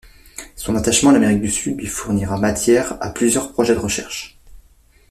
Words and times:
Son 0.55 0.75
attachement 0.75 1.11
à 1.11 1.13
l'Amérique 1.13 1.41
du 1.41 1.51
Sud 1.51 1.77
lui 1.79 1.85
fournira 1.85 2.35
matière 2.39 2.97
à 3.01 3.11
plusieurs 3.11 3.51
projets 3.53 3.75
de 3.75 3.79
recherche. 3.79 4.39